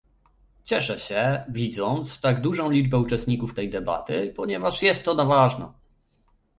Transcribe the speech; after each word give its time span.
Cieszę 0.63 0.99
się, 0.99 1.43
widząc 1.49 2.21
tak 2.21 2.41
dużą 2.41 2.69
liczbę 2.71 2.97
uczestników 2.97 3.53
tej 3.53 3.69
debaty, 3.69 4.33
ponieważ 4.35 4.81
jest 4.81 5.07
ona 5.07 5.25
ważna 5.25 5.73